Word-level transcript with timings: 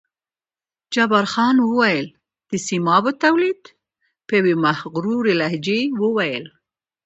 جبار 0.93 1.25
خان 1.33 1.55
وویل: 1.61 2.07
د 2.49 2.51
سیمابو 2.67 3.11
تولید، 3.23 3.61
په 4.27 4.33
یوې 4.39 4.53
مغرورې 4.65 5.33
لهجې 5.41 5.79
یې 5.89 5.93
وویل. 6.03 6.45